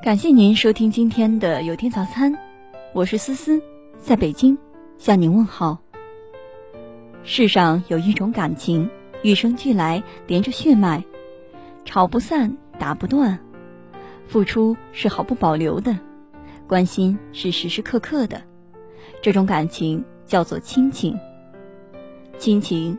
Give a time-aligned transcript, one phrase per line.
[0.00, 2.32] 感谢您收听今天的有天早餐，
[2.92, 3.60] 我是思思，
[3.98, 4.56] 在北京
[4.96, 5.76] 向您问好。
[7.24, 8.88] 世上有一种感情，
[9.22, 11.02] 与生俱来，连着血脉，
[11.84, 13.40] 吵不散，打不断，
[14.28, 15.98] 付出是毫不保留的，
[16.68, 18.40] 关心是时时刻刻的，
[19.20, 21.18] 这种感情叫做亲情。
[22.38, 22.96] 亲情，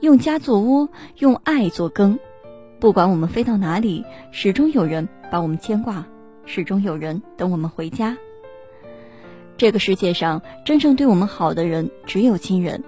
[0.00, 0.88] 用家做窝，
[1.18, 2.18] 用爱做羹，
[2.80, 4.02] 不管我们飞到哪里，
[4.32, 6.06] 始终有人把我们牵挂。
[6.48, 8.16] 始终有人等我们回家。
[9.58, 12.82] 这个世界上真正对我们好的人只有亲人。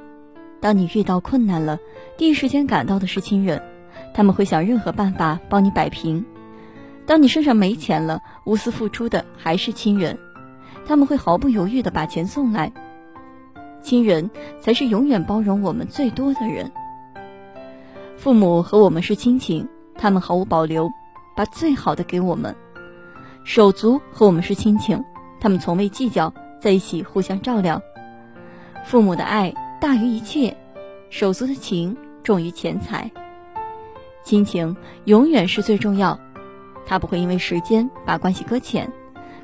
[0.60, 1.78] 当你遇到困难了，
[2.16, 3.62] 第一时间赶到的是亲人，
[4.14, 6.24] 他们会想任何办法帮你摆平。
[7.04, 10.18] 当你身上没钱了，无私付出的还是亲人，
[10.86, 12.72] 他们会毫不犹豫的把钱送来。
[13.82, 16.72] 亲人才是永远包容我们最多的人。
[18.16, 20.88] 父母和我们是亲情，他们毫无保留，
[21.36, 22.56] 把最好的给我们。
[23.44, 25.02] 手足和我们是亲情，
[25.40, 27.82] 他们从未计较，在一起互相照料。
[28.84, 30.56] 父母的爱大于一切，
[31.08, 33.10] 手足的情重于钱财。
[34.22, 36.20] 亲情永远是最重要，
[36.86, 38.92] 它不会因为时间把关系搁浅，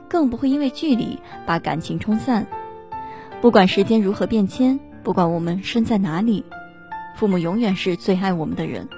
[0.08, 2.47] 更不会因为距离把感情冲散。
[3.41, 6.44] 不管时间如何变迁，不管我们身在哪里，
[7.16, 8.88] 父母永远是最爱我们的人，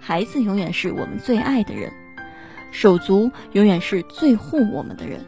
[0.00, 1.92] 孩子永远是我们最爱的人。
[2.72, 5.20] 手足永远是最护我们的人，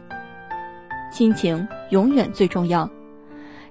[1.13, 2.89] 亲情永远最重要，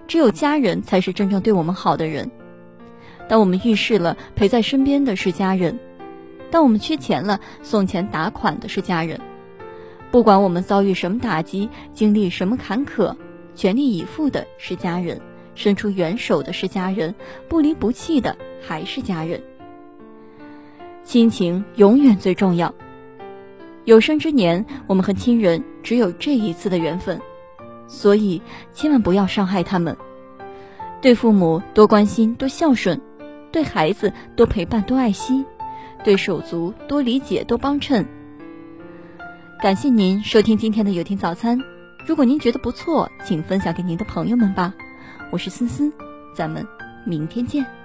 [0.07, 2.31] 只有家人才是真正对我们好的人。
[3.29, 5.75] 当我们遇事了，陪在身边的是家人；
[6.51, 9.21] 当我们缺钱了，送钱打款的是家人。
[10.11, 13.17] 不管我们遭遇什么打击，经历什么坎坷，
[13.57, 15.21] 全力以赴的是家人，
[15.57, 17.13] 伸出援手的是家人，
[17.49, 19.43] 不离不弃的还是家人。
[21.03, 22.73] 亲情永远最重要。
[23.85, 27.21] 有生之年，我们和亲人只有这一次的缘分，
[27.87, 28.41] 所以
[28.73, 29.97] 千万不要伤害他们。
[31.03, 32.99] 对父母多关心、多孝顺，
[33.53, 35.45] 对孩子多陪伴、多爱惜，
[36.03, 38.07] 对手足多理解、多帮衬。
[39.61, 41.61] 感谢您收听今天的有听早餐。
[42.07, 44.73] 如果您觉得不错，请分享给您的朋友们吧。
[45.31, 45.93] 我是思思，
[46.35, 46.67] 咱们
[47.05, 47.84] 明天见。